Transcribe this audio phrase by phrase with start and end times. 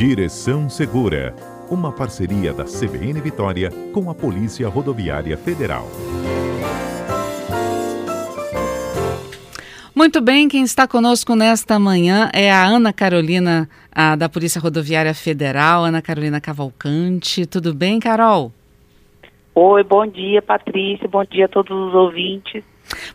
[0.00, 1.34] Direção Segura,
[1.70, 5.84] uma parceria da CBN Vitória com a Polícia Rodoviária Federal.
[9.94, 15.12] Muito bem, quem está conosco nesta manhã é a Ana Carolina, a, da Polícia Rodoviária
[15.12, 17.44] Federal, Ana Carolina Cavalcante.
[17.44, 18.50] Tudo bem, Carol?
[19.54, 21.06] Oi, bom dia, Patrícia.
[21.08, 22.64] Bom dia a todos os ouvintes.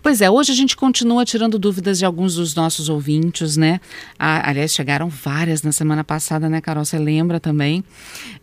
[0.02, 3.80] Pois é, hoje a gente continua tirando dúvidas de alguns dos nossos ouvintes, né?
[4.18, 6.86] Ah, aliás, chegaram várias na semana passada, né, Carol?
[6.86, 7.84] Você lembra também?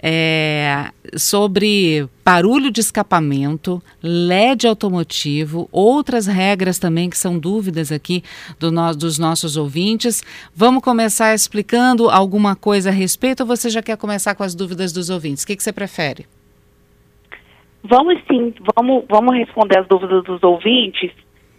[0.02, 8.22] É, sobre barulho de escapamento, LED automotivo, outras regras também que são dúvidas aqui
[8.58, 10.22] do no, dos nossos ouvintes.
[10.54, 14.92] Vamos começar explicando alguma coisa a respeito ou você já quer começar com as dúvidas
[14.92, 15.44] dos ouvintes?
[15.44, 16.26] O que, que você prefere?
[17.84, 21.10] Vamos sim, vamos, vamos responder as dúvidas dos ouvintes,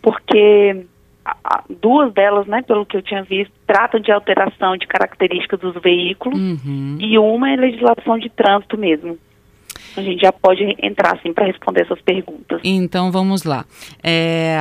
[0.04, 0.86] porque
[1.82, 6.38] duas delas, né, pelo que eu tinha visto, tratam de alteração de características dos veículos
[6.38, 6.98] uhum.
[7.00, 9.18] e uma é legislação de trânsito mesmo
[10.00, 12.62] a gente já pode entrar assim para responder essas perguntas.
[12.64, 13.66] Então vamos lá.
[14.04, 14.58] É,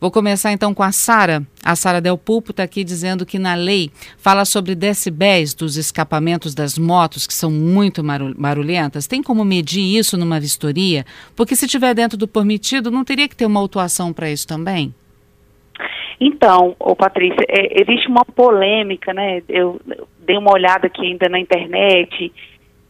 [0.00, 1.42] vou começar então com a Sara.
[1.64, 6.54] A Sara Del Pulpo está aqui dizendo que na lei fala sobre decibéis dos escapamentos
[6.54, 8.02] das motos que são muito
[8.36, 9.06] barulhentas.
[9.06, 11.04] Tem como medir isso numa vistoria?
[11.34, 14.94] Porque se tiver dentro do permitido, não teria que ter uma autuação para isso também?
[16.20, 19.42] Então, ô Patrícia, é, existe uma polêmica, né?
[19.48, 22.32] Eu, eu dei uma olhada aqui ainda na internet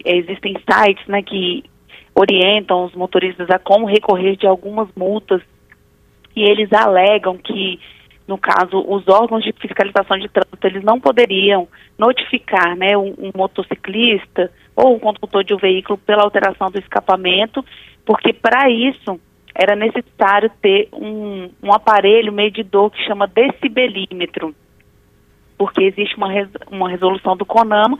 [0.05, 1.64] existem sites né, que
[2.14, 5.42] orientam os motoristas a como recorrer de algumas multas.
[6.36, 7.80] E eles alegam que,
[8.27, 13.30] no caso, os órgãos de fiscalização de trânsito, eles não poderiam notificar né, um, um
[13.34, 17.64] motociclista ou um condutor de um veículo pela alteração do escapamento,
[18.05, 19.20] porque para isso
[19.55, 24.52] era necessário ter um, um aparelho medidor que chama decibelímetro,
[25.56, 27.96] porque existe uma, res, uma resolução do CONAMA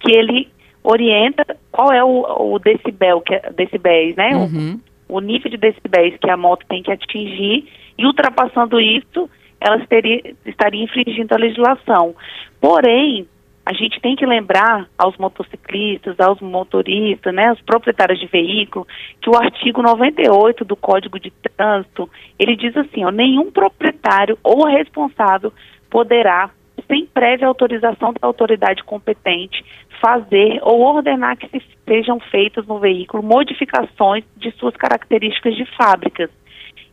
[0.00, 0.48] que ele
[0.82, 4.34] orienta qual é o, o decibel, que é, decibéis, né?
[4.34, 4.80] Uhum.
[5.08, 7.66] O, o, nível de decibéis que a moto tem que atingir
[7.96, 9.28] e ultrapassando isso,
[9.60, 12.14] ela teria, estaria infringindo a legislação.
[12.60, 13.26] Porém,
[13.68, 18.86] a gente tem que lembrar aos motociclistas, aos motoristas, né, aos proprietários de veículo,
[19.20, 22.08] que o artigo 98 do Código de Trânsito,
[22.38, 25.52] ele diz assim, ó, nenhum proprietário ou responsável
[25.90, 26.50] poderá
[26.86, 29.62] sem prévia autorização da autoridade competente,
[30.00, 36.30] fazer ou ordenar que se sejam feitas no veículo modificações de suas características de fábricas.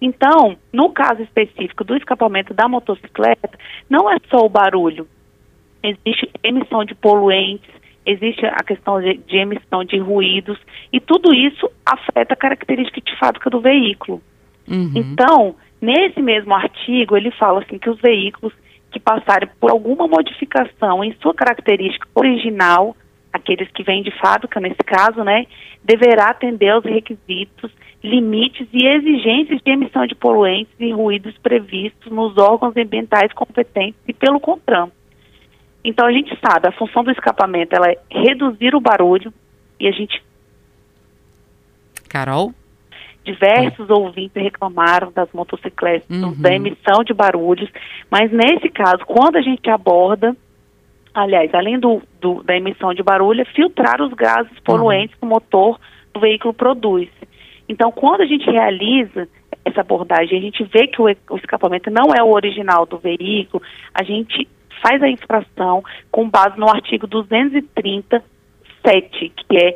[0.01, 3.49] Então, no caso específico do escapamento da motocicleta,
[3.89, 5.07] não é só o barulho.
[5.81, 7.69] Existe emissão de poluentes,
[8.05, 10.59] existe a questão de, de emissão de ruídos,
[10.91, 14.21] e tudo isso afeta a característica de fábrica do veículo.
[14.67, 14.91] Uhum.
[14.95, 18.53] Então, nesse mesmo artigo, ele fala assim que os veículos
[18.95, 22.95] que passarem por alguma modificação em sua característica original,
[23.33, 25.45] aqueles que vêm de fábrica, nesse caso, né,
[25.83, 27.69] deverá atender aos requisitos,
[28.01, 34.13] limites e exigências de emissão de poluentes e ruídos previstos nos órgãos ambientais competentes e
[34.13, 34.89] pelo CONTRAN.
[35.83, 39.33] Então a gente sabe, a função do escapamento é reduzir o barulho
[39.77, 40.23] e a gente
[42.07, 42.53] Carol?
[43.25, 46.33] Diversos ouvintes reclamaram das motocicletas, Uhum.
[46.39, 47.69] da emissão de barulhos,
[48.09, 50.35] mas nesse caso, quando a gente aborda,
[51.13, 55.29] aliás, além do, do da emissão de barulho, é filtrar os gases poluentes que o
[55.29, 55.79] motor
[56.13, 57.09] do veículo produz.
[57.67, 59.27] Então, quando a gente realiza
[59.65, 63.63] essa abordagem, a gente vê que o, o escapamento não é o original do veículo,
[63.91, 64.47] a gente
[64.83, 69.75] faz a infração com base no artigo 237, que é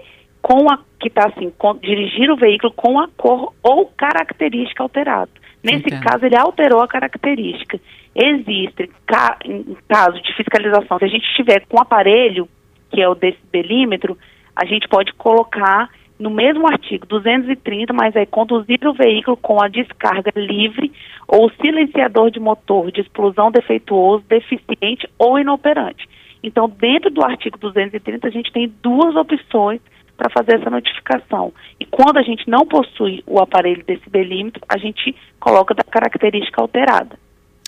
[0.49, 5.29] com a que está assim, com, dirigir o veículo com a cor ou característica alterada.
[5.63, 6.03] Nesse Entendo.
[6.03, 7.79] caso, ele alterou a característica.
[8.15, 12.49] Existe, ca, em caso de fiscalização, se a gente estiver com aparelho,
[12.89, 14.17] que é o decibelímetro,
[14.55, 19.67] a gente pode colocar no mesmo artigo 230, mas aí conduzir o veículo com a
[19.67, 20.91] descarga livre
[21.27, 26.09] ou silenciador de motor de explosão defeituoso, deficiente ou inoperante.
[26.41, 29.79] Então, dentro do artigo 230, a gente tem duas opções
[30.19, 31.53] para fazer essa notificação.
[31.79, 37.17] E quando a gente não possui o aparelho decibelímetro, a gente coloca da característica alterada.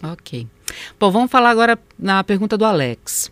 [0.03, 0.45] Ok.
[0.99, 3.31] Bom, vamos falar agora na pergunta do Alex.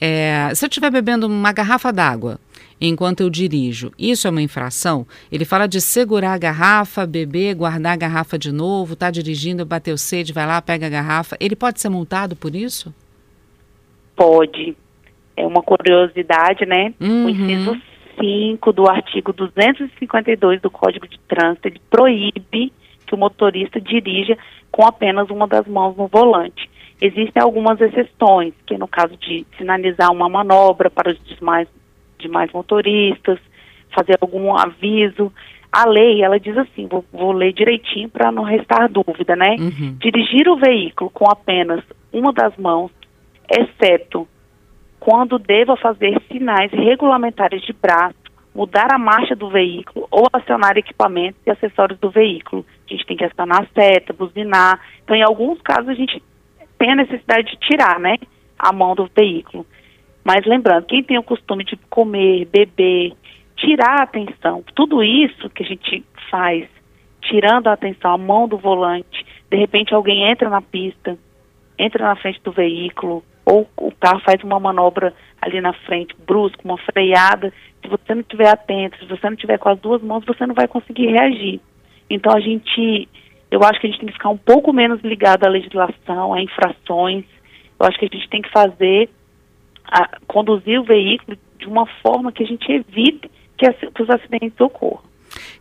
[0.00, 2.38] É, se eu estiver bebendo uma garrafa d'água
[2.80, 5.06] enquanto eu dirijo, isso é uma infração?
[5.30, 9.98] Ele fala de segurar a garrafa, beber, guardar a garrafa de novo, tá dirigindo, bateu
[9.98, 11.36] sede, vai lá, pega a garrafa.
[11.40, 12.94] Ele pode ser multado por isso?
[14.14, 14.76] Pode.
[15.36, 16.94] É uma curiosidade, né?
[16.98, 17.26] Uhum.
[17.26, 17.80] O inciso
[18.18, 22.72] 5 do artigo 252 do Código de Trânsito, ele proíbe
[23.06, 24.36] que o motorista dirija
[24.70, 26.68] com apenas uma das mãos no volante.
[27.00, 31.68] Existem algumas exceções, que no caso de sinalizar uma manobra para os demais,
[32.18, 33.38] demais motoristas,
[33.94, 35.32] fazer algum aviso.
[35.70, 39.56] A lei, ela diz assim, vou, vou ler direitinho para não restar dúvida, né?
[39.58, 39.96] Uhum.
[39.98, 42.90] Dirigir o veículo com apenas uma das mãos,
[43.50, 44.26] exceto
[44.98, 48.16] quando deva fazer sinais regulamentares de braço,
[48.54, 52.64] mudar a marcha do veículo ou acionar equipamentos e acessórios do veículo.
[52.86, 54.80] A gente tem que acionar a seta, buzinar.
[55.04, 56.22] Então, em alguns casos, a gente
[56.78, 58.16] tem a necessidade de tirar, né,
[58.58, 59.66] a mão do veículo.
[60.24, 63.12] Mas lembrando, quem tem o costume de comer, beber,
[63.56, 66.66] tirar a atenção, tudo isso que a gente faz,
[67.22, 71.16] tirando a atenção, a mão do volante, de repente alguém entra na pista,
[71.78, 76.60] entra na frente do veículo, ou o carro faz uma manobra ali na frente, brusca,
[76.64, 80.24] uma freada, se você não estiver atento, se você não estiver com as duas mãos,
[80.26, 81.60] você não vai conseguir reagir.
[82.10, 83.08] Então a gente,
[83.50, 86.42] eu acho que a gente tem que ficar um pouco menos ligado à legislação, a
[86.42, 87.24] infrações.
[87.78, 89.08] Eu acho que a gente tem que fazer,
[89.84, 94.10] a, conduzir o veículo de uma forma que a gente evite que, as, que os
[94.10, 95.06] acidentes ocorram.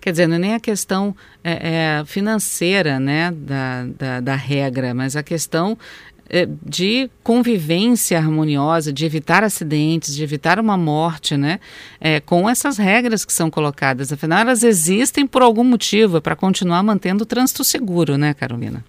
[0.02, 4.94] Quer dizer, não é nem a questão é, é, financeira né, da, da, da, regra,
[4.94, 5.78] mas a questão
[6.64, 11.60] de convivência harmoniosa, de evitar acidentes, de evitar uma morte, né?
[12.02, 14.12] É, com essas regras que são colocadas.
[14.12, 18.84] Afinal, elas existem por algum motivo, é para continuar mantendo o trânsito seguro, né, Carolina?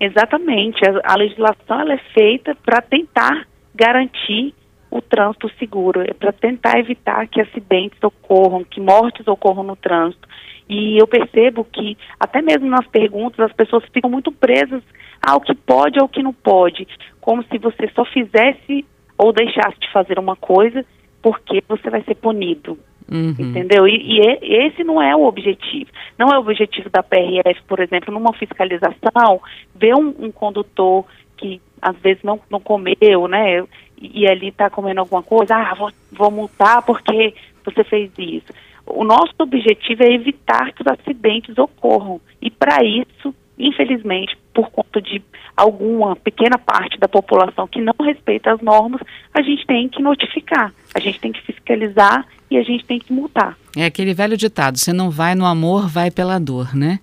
[0.00, 0.78] Exatamente.
[0.86, 4.54] A, a legislação ela é feita para tentar garantir
[4.90, 10.26] o trânsito seguro, é para tentar evitar que acidentes ocorram, que mortes ocorram no trânsito.
[10.68, 14.82] E eu percebo que, até mesmo nas perguntas, as pessoas ficam muito presas
[15.26, 16.86] ao que pode ou que não pode,
[17.20, 18.84] como se você só fizesse
[19.18, 20.84] ou deixasse de fazer uma coisa
[21.20, 22.78] porque você vai ser punido.
[23.10, 23.34] Uhum.
[23.36, 23.88] Entendeu?
[23.88, 25.90] E, e, esse não é o objetivo.
[26.16, 29.40] Não é o objetivo da PRF, por exemplo, numa fiscalização,
[29.74, 31.04] ver um, um condutor
[31.36, 33.60] que às vezes não, não comeu, né?
[34.00, 37.34] E, e ali está comendo alguma coisa, ah, vou, vou multar porque
[37.64, 38.52] você fez isso.
[38.86, 42.20] O nosso objetivo é evitar que os acidentes ocorram.
[42.40, 45.22] E para isso, infelizmente, por conta de
[45.54, 49.02] alguma pequena parte da população que não respeita as normas,
[49.34, 53.12] a gente tem que notificar, a gente tem que fiscalizar e a gente tem que
[53.12, 53.54] multar.
[53.76, 57.00] É aquele velho ditado: você não vai no amor, vai pela dor, né?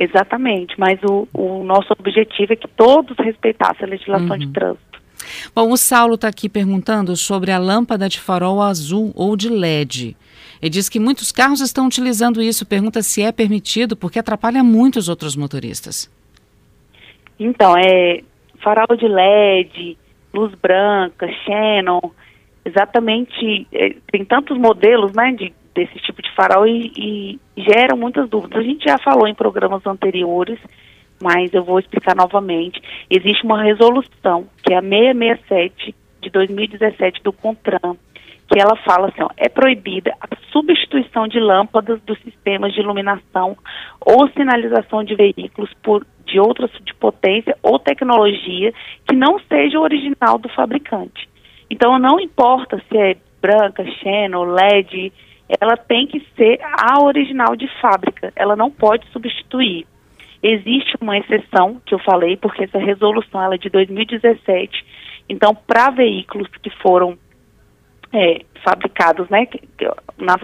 [0.00, 4.38] Exatamente, mas o, o nosso objetivo é que todos respeitassem a legislação uhum.
[4.38, 5.00] de trânsito.
[5.54, 10.16] Bom, o Saulo está aqui perguntando sobre a lâmpada de farol azul ou de LED.
[10.60, 12.66] Ele diz que muitos carros estão utilizando isso.
[12.66, 16.10] Pergunta se é permitido, porque atrapalha muito os outros motoristas.
[17.38, 18.20] Então, é
[18.62, 19.98] farol de LED,
[20.32, 22.00] luz branca, Xenon,
[22.64, 28.28] exatamente, é, tem tantos modelos, né, de, desse tipo de farol e, e geram muitas
[28.28, 28.58] dúvidas.
[28.58, 30.58] A gente já falou em programas anteriores,
[31.22, 32.80] mas eu vou explicar novamente.
[33.10, 37.96] Existe uma resolução, que é a 667 de 2017 do CONTRAN,
[38.52, 43.56] que ela fala assim, ó, é proibida a substituição de lâmpadas dos sistemas de iluminação
[43.98, 48.72] ou sinalização de veículos por de outras de potência ou tecnologia
[49.08, 51.28] que não seja original do fabricante.
[51.70, 55.12] Então não importa se é branca, Xenon, LED,
[55.60, 59.86] ela tem que ser a original de fábrica, ela não pode substituir.
[60.42, 64.84] Existe uma exceção que eu falei, porque essa resolução ela é de 2017.
[65.28, 67.16] Então, para veículos que foram
[68.12, 69.46] é, fabricados, né,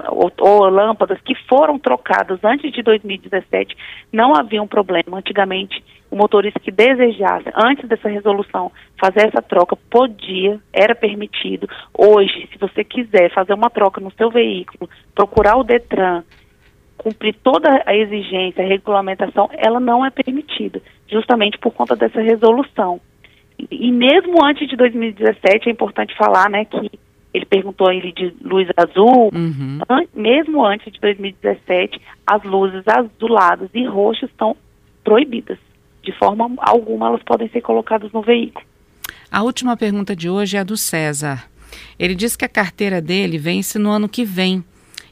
[0.09, 3.77] ou, ou, lâmpadas que foram trocadas antes de 2017,
[4.13, 5.19] não havia um problema.
[5.19, 11.69] Antigamente, o motorista que desejasse, antes dessa resolução, fazer essa troca, podia, era permitido.
[11.97, 16.25] Hoje, se você quiser fazer uma troca no seu veículo, procurar o Detran,
[16.97, 23.01] cumprir toda a exigência, a regulamentação, ela não é permitida, justamente por conta dessa resolução.
[23.59, 26.91] E, e mesmo antes de 2017, é importante falar, né, que
[27.39, 29.79] ele perguntou ele de luz azul, uhum.
[29.89, 34.57] an mesmo antes de 2017, as luzes azuladas e roxas estão
[35.05, 35.59] proibidas.
[36.03, 38.67] De forma alguma elas podem ser colocadas no veículo.
[39.31, 41.45] A última pergunta de hoje é a do César.
[41.99, 44.65] Ele diz que a carteira dele vence no ano que vem.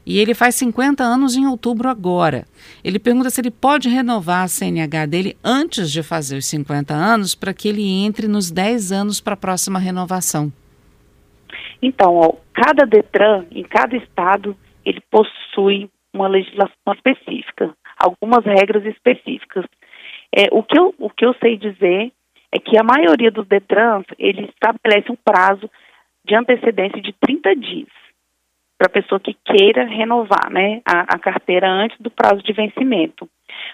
[0.05, 2.45] E ele faz 50 anos em outubro agora.
[2.83, 7.35] Ele pergunta se ele pode renovar a CNH dele antes de fazer os 50 anos
[7.35, 10.51] para que ele entre nos 10 anos para a próxima renovação.
[11.81, 14.55] Então, ó, cada DETRAN, em cada estado,
[14.85, 19.65] ele possui uma legislação específica, algumas regras específicas.
[20.35, 22.11] É, o, que eu, o que eu sei dizer
[22.51, 25.69] é que a maioria dos DETRANs, ele estabelece um prazo
[26.25, 27.89] de antecedência de 30 dias.
[28.77, 33.27] para a pessoa que queira renovar né, a, a carteira antes do prazo de vencimento.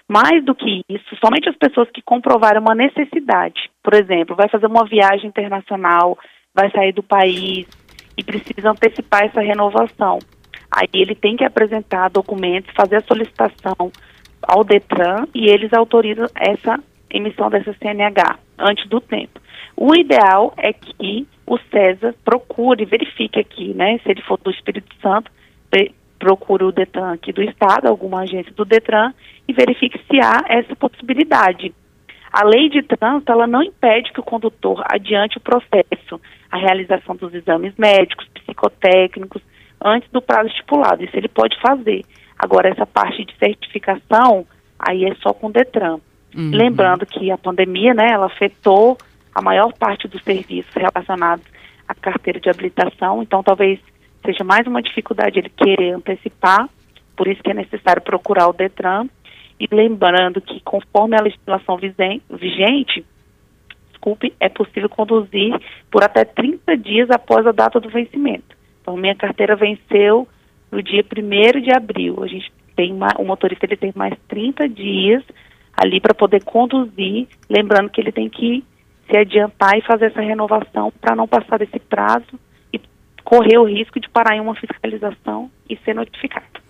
[0.08, 4.66] Mais do que isso, somente as pessoas que comprovaram uma necessidade, por exemplo, vai fazer
[4.66, 6.18] uma viagem internacional,
[6.54, 7.66] vai sair do país
[8.16, 10.18] e precisa antecipar essa renovação.
[10.70, 13.92] Aí ele tem que apresentar documentos, fazer a solicitação
[14.42, 16.78] ao Detran e eles autorizam essa
[17.10, 19.40] emissão dessa CNH antes do tempo.
[19.76, 24.94] O ideal é que o César procure, verifique aqui, né, se ele for do Espírito
[25.00, 25.30] Santo,
[26.18, 29.12] procure o Detran aqui do Estado, alguma agência do Detran,
[29.46, 31.74] e verifique se há essa possibilidade.
[32.34, 37.14] A lei de trânsito, ela não impede que o condutor adiante o processo, a realização
[37.14, 39.40] dos exames médicos, psicotécnicos,
[39.80, 41.04] antes do prazo estipulado.
[41.04, 42.04] Isso ele pode fazer.
[42.36, 44.44] Agora, essa parte de certificação,
[44.76, 46.00] aí é só com o Detran.
[46.36, 46.50] Uhum.
[46.52, 48.98] Lembrando que a pandemia, né, ela afetou
[49.32, 51.44] a maior parte dos serviços relacionados
[51.86, 53.78] à carteira de habilitação, então talvez
[54.26, 56.68] seja mais uma dificuldade ele querer antecipar,
[57.16, 59.06] por isso que é necessário procurar o Detran.
[59.58, 63.04] E lembrando que, conforme a legislação vigente,
[63.90, 65.58] desculpe, é possível conduzir
[65.90, 68.56] por até 30 dias após a data do vencimento.
[68.82, 70.28] Então, minha carteira venceu
[70.70, 72.22] no dia 1 de abril.
[72.22, 75.22] A gente tem uma, o motorista ele tem mais 30 dias
[75.76, 78.64] ali para poder conduzir, lembrando que ele tem que
[79.08, 82.38] se adiantar e fazer essa renovação para não passar desse prazo
[82.72, 82.80] e
[83.22, 86.63] correr o risco de parar em uma fiscalização e ser notificado.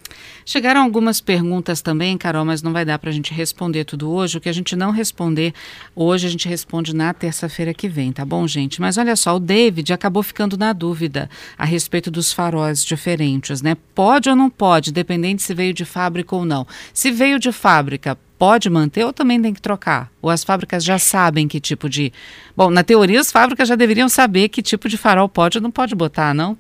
[0.47, 4.37] Chegaram algumas perguntas também, Carol, mas não vai dar para a gente responder tudo hoje.
[4.37, 5.55] O que a gente não responder
[5.97, 8.81] hoje, a gente responde na terça-feira que vem, tá bom, gente?
[8.81, 13.77] Mas olha só, o David acabou ficando na dúvida a respeito dos faróis diferentes, né?
[13.95, 16.67] Pode ou não pode, dependente se veio de fábrica ou não.
[16.93, 20.11] Se veio de fábrica, pode manter ou também tem que trocar?
[20.21, 22.13] Ou as fábricas já sabem que tipo de.
[22.55, 25.71] Bom, na teoria, as fábricas já deveriam saber que tipo de farol pode ou não
[25.71, 26.57] pode botar, não?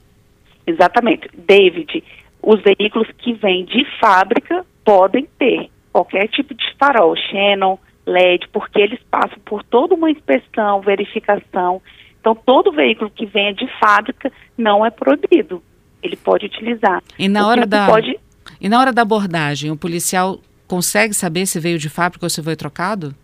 [0.66, 1.28] Exatamente.
[1.46, 2.02] David,
[2.44, 8.80] os veículos que vêm de fábrica podem ter qualquer tipo de farol, xenon, LED, porque
[8.80, 11.80] eles passam por toda uma inspeção, verificação.
[12.20, 15.62] Então, todo veículo que venha de fábrica não é proibido.
[16.02, 17.02] Ele pode utilizar.
[17.18, 18.18] E na hora da pode...
[18.60, 22.42] E na hora da abordagem, o policial consegue saber se veio de fábrica ou se
[22.42, 23.14] foi trocado?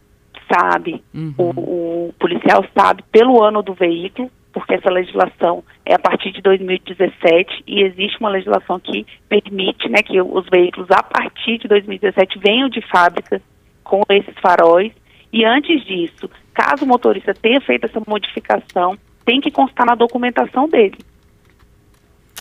[0.53, 1.03] Sabe.
[1.15, 1.35] Uhum.
[1.37, 6.42] O, o, policial sabe pelo ano do veículo, porque essa legislação é a partir de
[6.42, 12.38] 2017 e existe uma legislação que permite né, que os veículos a partir de 2017
[12.38, 13.40] venham de fábrica
[13.85, 14.92] com esses faróis.
[15.33, 20.69] E antes disso, caso o motorista tenha feito essa modificação, tem que constar na documentação
[20.69, 20.99] dele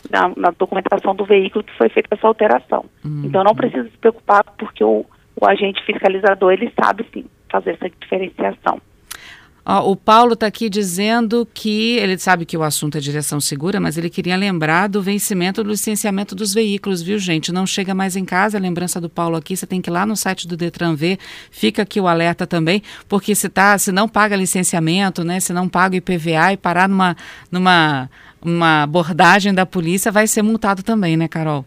[0.08, 2.84] na, na, documentação do veículo que foi feita essa alteração.
[3.04, 3.22] Uhum.
[3.24, 5.04] Então não precisa se preocupar porque o,
[5.40, 8.80] o agente fiscalizador ele sabe sim fazer essa diferenciação.
[9.78, 13.96] O Paulo está aqui dizendo que ele sabe que o assunto é direção segura, mas
[13.96, 17.52] ele queria lembrar do vencimento do licenciamento dos veículos, viu, gente?
[17.52, 20.04] Não chega mais em casa, a lembrança do Paulo aqui, você tem que ir lá
[20.04, 21.18] no site do Detran ver,
[21.50, 25.68] fica aqui o alerta também, porque se, tá, se não paga licenciamento, né, se não
[25.68, 27.16] paga IPVA e parar numa,
[27.50, 28.10] numa
[28.42, 31.64] uma abordagem da polícia, vai ser multado também, né, Carol?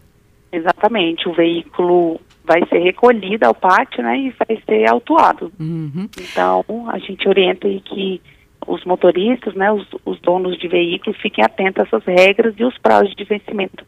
[0.52, 1.28] Exatamente.
[1.28, 5.50] O veículo vai ser recolhido ao pátio, né, e vai ser autuado.
[5.58, 6.08] Uhum.
[6.18, 8.20] Então, a gente orienta aí que
[8.66, 12.76] os motoristas, né, os, os donos de veículos fiquem atentos a essas regras e os
[12.78, 13.84] prazos de vencimento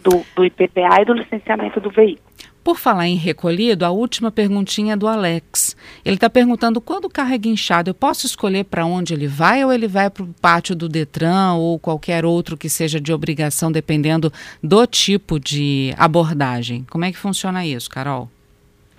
[0.00, 2.32] do, do IPVA e do licenciamento do veículo.
[2.62, 5.76] Por falar em recolhido, a última perguntinha é do Alex.
[6.04, 9.64] Ele está perguntando quando o carro é guinchado, eu posso escolher para onde ele vai
[9.64, 13.72] ou ele vai para o pátio do Detran ou qualquer outro que seja de obrigação,
[13.72, 16.86] dependendo do tipo de abordagem?
[16.88, 18.28] Como é que funciona isso, Carol?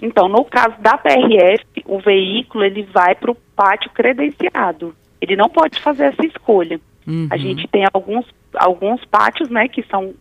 [0.01, 4.93] Então, no caso da PRF, o veículo ele vai para o pátio credenciado.
[5.21, 6.81] Ele não pode fazer essa escolha.
[7.07, 7.29] Uhum.
[7.31, 10.13] A gente tem alguns, alguns pátios, né, que são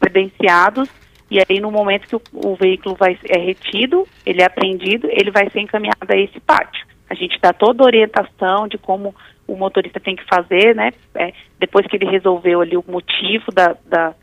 [0.00, 0.88] credenciados
[1.30, 5.30] e aí, no momento que o, o, veículo vai, é retido, ele é apreendido, ele
[5.30, 6.86] vai ser encaminhado a esse pátio.
[7.10, 9.14] A gente dá toda a orientação de como
[9.46, 10.92] o motorista tem que fazer, né?
[11.14, 14.14] É, depois que ele resolveu ali o motivo da, da,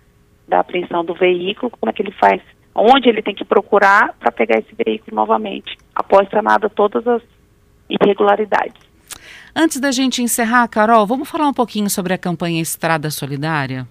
[0.47, 2.41] da apreensão do veículo, como é que ele faz,
[2.73, 7.21] onde ele tem que procurar para pegar esse veículo novamente, após sanada todas as
[7.89, 8.81] irregularidades.
[9.55, 13.87] Antes da gente encerrar, Carol, vamos falar um pouquinho sobre a campanha Estrada Solidária?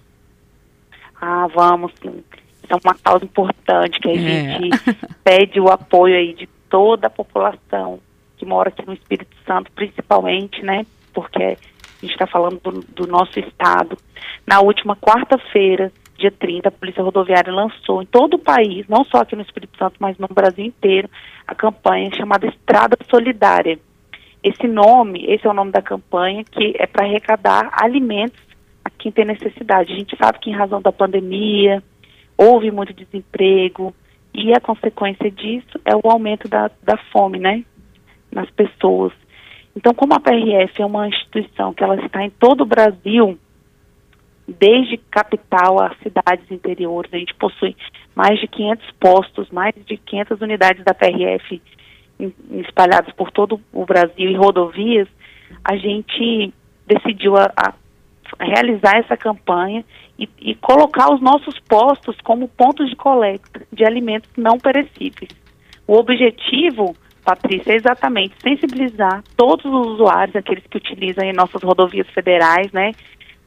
[1.21, 2.23] Ah, vamos sim
[2.69, 4.17] é uma causa importante que a é.
[4.17, 4.69] gente
[5.23, 7.99] pede o apoio aí de toda a população
[8.37, 10.85] que mora aqui no Espírito Santo, principalmente, né?
[11.13, 11.55] Porque a
[12.01, 13.97] gente está falando do, do, nosso estado.
[14.45, 19.19] Na última quarta-feira, dia 30, a Polícia Rodoviária lançou em todo o país, não só
[19.19, 21.09] aqui no Espírito Santo, mas no Brasil inteiro,
[21.47, 23.79] a campanha chamada Estrada Solidária.
[24.43, 28.41] Esse nome, esse é o nome da campanha, que é para arrecadar alimentos
[28.83, 29.93] a quem tem necessidade.
[29.93, 31.81] A gente sabe que em razão da pandemia,
[32.37, 33.93] houve muito desemprego
[34.33, 37.63] e a consequência disso é o aumento da, da fome, né,
[38.31, 39.13] nas pessoas.
[39.75, 43.37] Então, como a PRF é uma instituição que ela está em todo o Brasil,
[44.47, 47.75] desde capital a cidades interiores, a gente possui
[48.15, 51.61] mais de 500 postos, mais de 500 unidades da PRF
[52.51, 55.07] espalhadas por todo o Brasil e rodovias,
[55.63, 56.53] a gente
[56.85, 57.73] decidiu a, a
[58.39, 59.83] realizar essa campanha
[60.17, 65.31] e, e, colocar os nossos postos como pontos de coleta de alimentos não perecíveis.
[65.87, 72.07] O objetivo, Patrícia, é exatamente sensibilizar todos os usuários, aqueles que utilizam em nossas rodovias
[72.09, 72.91] federais, né,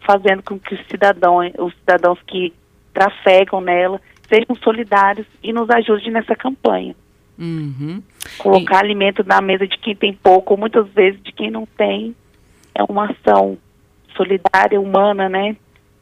[0.01, 2.53] fazendo com que os cidadãos, os cidadãos que
[2.93, 6.95] trafegam nela sejam solidários e nos ajudem nessa campanha.
[7.39, 8.03] Uhum.
[8.39, 8.87] Colocar e...
[8.87, 12.15] alimento na mesa de quem tem pouco, ou muitas vezes de quem não tem,
[12.75, 13.57] é uma ação
[14.17, 15.57] solidária, humana, né?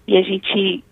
[0.06, 0.84] E a gente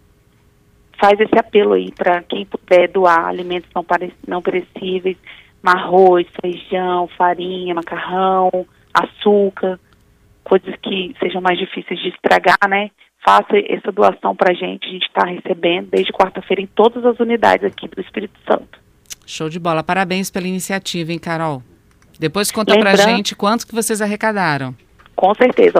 [0.99, 3.85] faz esse apelo aí para quem puder doar alimentos não,
[4.27, 5.17] não perecíveis,
[5.63, 9.79] arroz, feijão, farinha, macarrão, açúcar,
[10.45, 12.91] coisas que sejam mais difíceis de estragar, né?
[13.25, 17.19] Faça essa doação para a gente, a gente está recebendo desde quarta-feira em todas as
[17.21, 18.81] unidades aqui do Espírito Santo.
[19.25, 21.63] Show de bola, parabéns pela iniciativa, hein, Carol?
[22.19, 24.75] Depois conta para a gente quanto que vocês arrecadaram.
[25.23, 25.79] Com certeza.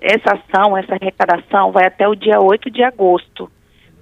[0.00, 3.50] essa ação, essa arrecadação vai até o dia 8 de agosto.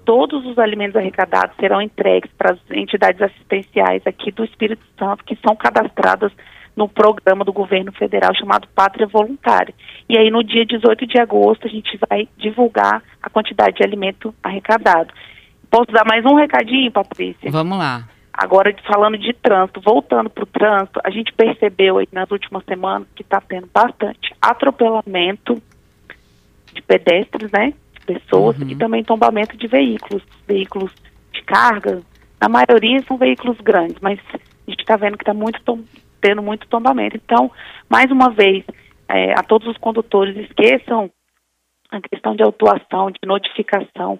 [0.05, 5.37] Todos os alimentos arrecadados serão entregues para as entidades assistenciais aqui do Espírito Santo, que
[5.45, 6.31] são cadastradas
[6.77, 9.75] no programa do governo federal chamado Pátria Voluntária.
[10.07, 14.33] E aí, no dia 18 de agosto, a gente vai divulgar a quantidade de alimento
[14.41, 15.13] arrecadado.
[15.69, 17.51] Posso dar mais um recadinho, Patrícia?
[17.51, 18.07] Vamos lá.
[18.41, 23.05] Agora, falando de trânsito, voltando para o trânsito, a gente percebeu aí nas últimas semanas
[23.13, 25.61] que está tendo bastante atropelamento
[26.73, 27.73] de pedestres, né?
[27.93, 28.69] De pessoas uhum.
[28.69, 30.93] e também tombamento de veículos, veículos
[31.33, 32.01] de carga.
[32.39, 35.59] Na maioria são veículos grandes, mas a gente está vendo que está muito
[36.21, 37.17] tendo muito tombamento.
[37.17, 37.51] Então,
[37.89, 38.63] mais uma vez,
[39.09, 41.11] é, a todos os condutores, esqueçam
[41.91, 44.17] a questão de autuação, de notificação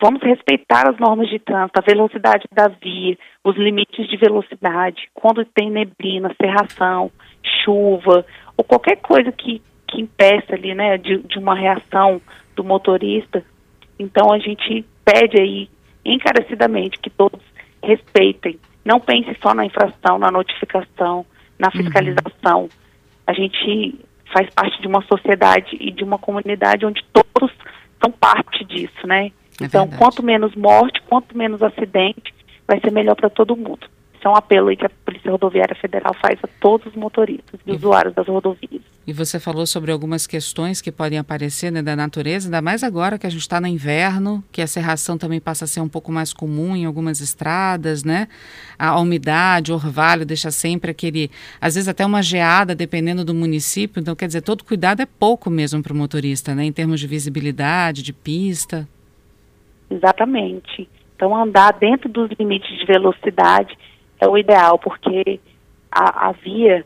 [0.00, 5.44] Vamos respeitar as normas de trânsito, a velocidade da via, os limites de velocidade, quando
[5.44, 7.10] tem neblina, serração,
[7.64, 8.24] chuva,
[8.56, 12.20] ou qualquer coisa que, que impeça ali, né, de, de uma reação
[12.54, 13.42] do motorista.
[13.98, 15.68] Então a gente pede aí
[16.04, 17.40] encarecidamente que todos
[17.82, 18.58] respeitem.
[18.84, 21.24] Não pense só na infração, na notificação,
[21.58, 21.72] na uhum.
[21.72, 22.62] fiscalização.
[22.62, 22.68] Uhum.
[23.26, 23.98] A gente
[24.32, 27.52] faz parte de uma sociedade e de uma comunidade onde todos
[28.00, 29.30] são parte disso, né?
[29.60, 30.02] É então, verdade.
[30.02, 32.34] quanto menos morte, quanto menos acidente,
[32.66, 33.86] vai ser melhor para todo mundo.
[34.18, 37.60] Isso é um apelo aí que a Polícia Rodoviária Federal faz a todos os motoristas
[37.64, 38.82] e, e usuários das rodovias.
[39.06, 43.16] E você falou sobre algumas questões que podem aparecer né, da natureza, ainda mais agora
[43.16, 46.10] que a gente está no inverno, que a serração também passa a ser um pouco
[46.10, 48.26] mais comum em algumas estradas, né?
[48.76, 53.32] A, a umidade, o orvalho deixa sempre aquele, às vezes até uma geada, dependendo do
[53.32, 54.00] município.
[54.00, 56.64] Então, quer dizer, todo cuidado é pouco mesmo para o motorista, né?
[56.64, 58.86] Em termos de visibilidade, de pista.
[59.90, 60.88] Exatamente.
[61.14, 63.76] Então, andar dentro dos limites de velocidade
[64.20, 65.40] é o ideal, porque
[65.90, 66.84] a, a via,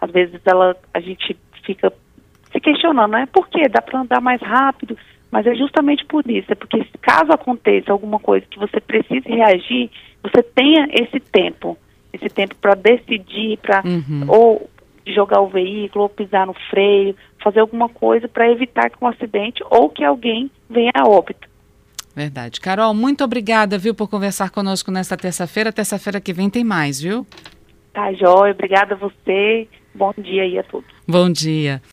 [0.00, 1.92] às vezes, ela, a gente fica
[2.50, 3.68] se questionando, não é por quê?
[3.68, 4.96] Dá para andar mais rápido,
[5.30, 9.90] mas é justamente por isso, é porque caso aconteça alguma coisa que você precise reagir,
[10.22, 11.76] você tenha esse tempo,
[12.12, 14.24] esse tempo para decidir, para uhum.
[14.28, 14.70] ou
[15.06, 19.62] jogar o veículo, ou pisar no freio, fazer alguma coisa para evitar que um acidente
[19.70, 21.47] ou que alguém venha a óbito.
[22.14, 22.60] Verdade.
[22.60, 25.72] Carol, muito obrigada, viu, por conversar conosco nesta terça-feira.
[25.72, 27.26] Terça-feira que vem tem mais, viu?
[27.92, 28.52] Tá, jóia.
[28.52, 29.68] Obrigada a você.
[29.94, 30.88] Bom dia aí a todos.
[31.06, 31.82] Bom dia.